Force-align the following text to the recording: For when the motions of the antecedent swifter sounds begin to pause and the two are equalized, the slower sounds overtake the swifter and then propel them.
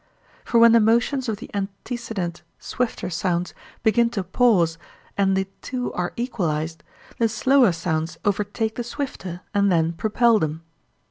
For 0.45 0.57
when 0.57 0.71
the 0.71 0.79
motions 0.79 1.29
of 1.29 1.37
the 1.37 1.51
antecedent 1.53 2.41
swifter 2.57 3.11
sounds 3.11 3.53
begin 3.83 4.09
to 4.17 4.23
pause 4.23 4.79
and 5.15 5.37
the 5.37 5.45
two 5.61 5.93
are 5.93 6.11
equalized, 6.15 6.81
the 7.19 7.29
slower 7.29 7.71
sounds 7.71 8.17
overtake 8.25 8.77
the 8.77 8.83
swifter 8.83 9.41
and 9.53 9.71
then 9.71 9.93
propel 9.93 10.39
them. 10.39 10.63